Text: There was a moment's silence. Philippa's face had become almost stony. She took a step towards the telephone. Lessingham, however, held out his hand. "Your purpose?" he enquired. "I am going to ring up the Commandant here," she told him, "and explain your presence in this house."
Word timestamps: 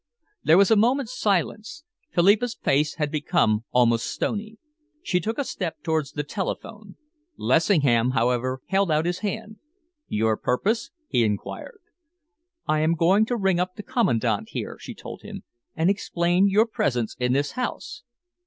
There 0.43 0.57
was 0.57 0.71
a 0.71 0.75
moment's 0.75 1.15
silence. 1.15 1.83
Philippa's 2.09 2.55
face 2.55 2.95
had 2.95 3.11
become 3.11 3.65
almost 3.69 4.07
stony. 4.07 4.57
She 5.03 5.19
took 5.19 5.37
a 5.37 5.43
step 5.43 5.83
towards 5.83 6.13
the 6.13 6.23
telephone. 6.23 6.95
Lessingham, 7.37 8.13
however, 8.15 8.61
held 8.69 8.89
out 8.89 9.05
his 9.05 9.19
hand. 9.19 9.57
"Your 10.07 10.37
purpose?" 10.37 10.89
he 11.07 11.23
enquired. 11.23 11.81
"I 12.65 12.79
am 12.79 12.95
going 12.95 13.27
to 13.27 13.37
ring 13.37 13.59
up 13.59 13.75
the 13.75 13.83
Commandant 13.83 14.49
here," 14.49 14.75
she 14.79 14.95
told 14.95 15.21
him, 15.21 15.43
"and 15.75 15.87
explain 15.87 16.47
your 16.49 16.65
presence 16.65 17.15
in 17.19 17.33
this 17.33 17.51
house." 17.51 18.01